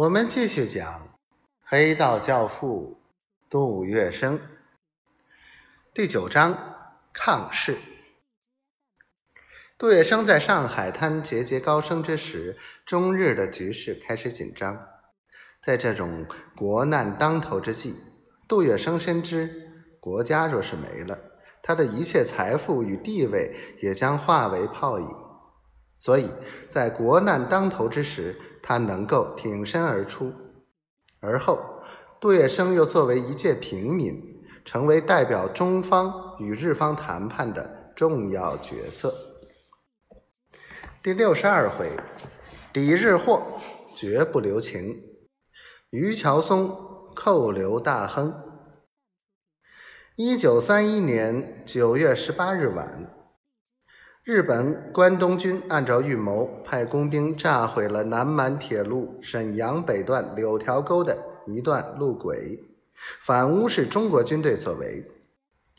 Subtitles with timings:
[0.00, 1.10] 我们继续讲
[1.62, 3.02] 黑道教父
[3.50, 4.40] 杜月笙
[5.92, 6.56] 第九章
[7.12, 7.76] 抗世。
[9.76, 14.88] 杜月笙在上海滩节节高升之时，中日的局势开始紧张。
[15.62, 16.26] 在这种
[16.56, 17.94] 国难当头之际，
[18.48, 21.18] 杜月笙深知，国家若是没了，
[21.62, 25.06] 他的一切财富与地位也将化为泡影。
[25.98, 26.30] 所以
[26.70, 30.32] 在国难当头之时，他能够挺身而出，
[31.20, 31.58] 而后
[32.20, 39.14] 杜月笙又作为一介平民，成为代表中方与日方谈判的重要角色。
[41.02, 41.90] 第六十二回，
[42.72, 43.42] 抵日货
[43.94, 45.02] 绝不留情，
[45.90, 46.76] 于乔松
[47.14, 48.34] 扣留大亨。
[50.16, 53.16] 一九三一年九月十八日晚。
[54.32, 62.56] 日本关东军按照预谋，派工兵炸毁了南满铁路沈阳北段柳条沟的一段路轨，
[63.24, 65.04] 反诬是中国军队所为，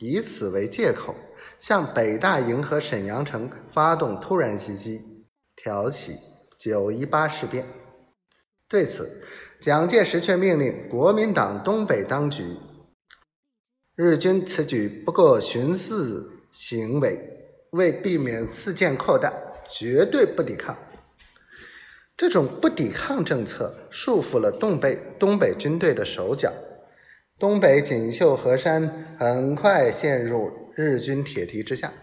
[0.00, 1.16] 以此为借口，
[1.58, 5.00] 向北大营和沈阳城发动突然袭击，
[5.56, 6.18] 挑起
[6.58, 7.66] 九一八事变。
[8.68, 9.22] 对此，
[9.62, 12.44] 蒋介石却命令国民党东北当局：
[13.96, 17.38] 日军此举不过巡视行为。
[17.72, 19.32] 为避免事件扩大，
[19.70, 20.76] 绝对不抵抗。
[22.14, 26.52] 这种不抵抗政策束缚了东北东北军队的手脚，
[27.38, 31.94] 东北锦绣河山很快陷入日军铁蹄之下。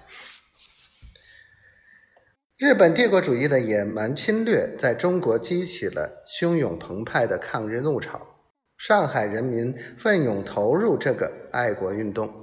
[2.57, 8.41] 日本帝国主义的野蛮侵略在中国激起了汹涌澎湃的抗日怒潮，
[8.75, 12.33] 上海人民奋勇投入这个爱国运动。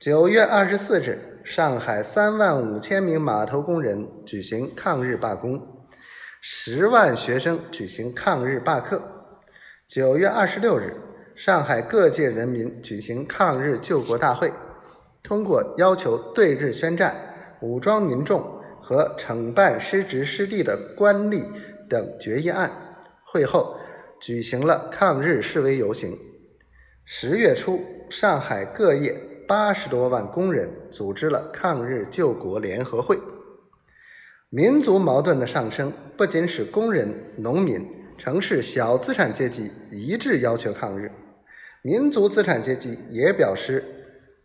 [0.00, 1.31] 九月二十四日。
[1.44, 5.86] 上海三万五千名码头工人举行抗日罢工，
[6.40, 9.02] 十万学生举行抗日罢课。
[9.88, 10.94] 九月二十六日，
[11.34, 14.52] 上海各界人民举行抗日救国大会，
[15.22, 17.14] 通过要求对日宣战、
[17.60, 18.40] 武装民众
[18.80, 21.44] 和惩办失职失地的官吏
[21.88, 22.70] 等决议案。
[23.24, 23.76] 会后，
[24.20, 26.16] 举行了抗日示威游行。
[27.04, 29.31] 十月初，上海各业。
[29.46, 33.18] 八十多万工人组织了抗日救国联合会。
[34.50, 37.88] 民族矛盾的上升，不仅使工人、农民、
[38.18, 41.10] 城市小资产阶级一致要求抗日，
[41.82, 43.82] 民族资产阶级也表示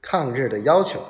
[0.01, 1.01] 抗日的要求。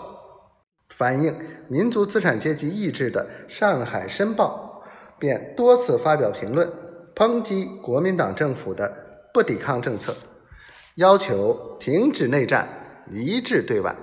[0.89, 1.35] 反映
[1.67, 4.83] 民族资产阶级意志的《上海申报》
[5.19, 6.67] 便多次发表评论，
[7.13, 8.91] 抨击国民党政府的
[9.33, 10.15] 不抵抗政策，
[10.95, 12.67] 要求停止内战。
[13.09, 13.95] 一致对外，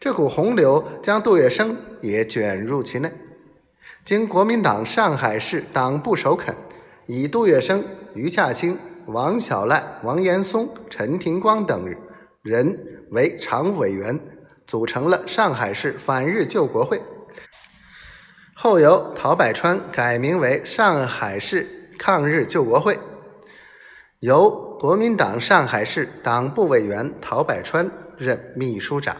[0.00, 3.12] 这股洪流将杜月笙也卷入其内。
[4.04, 6.54] 经国民党上海市党部首肯，
[7.06, 7.82] 以杜月笙、
[8.14, 11.86] 余洽清、王小赖、王延松、陈廷光等
[12.42, 14.18] 人为常务委员，
[14.66, 17.00] 组成了上海市反日救国会。
[18.54, 22.98] 后由陶百川改名为上海市抗日救国会，
[24.20, 24.65] 由。
[24.78, 29.16] 国民党上海市党部委员陶百川任秘书长。